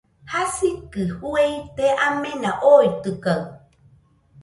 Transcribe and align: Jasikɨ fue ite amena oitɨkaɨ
Jasikɨ 0.31 1.01
fue 1.19 1.43
ite 1.59 1.85
amena 2.07 2.49
oitɨkaɨ 2.73 3.41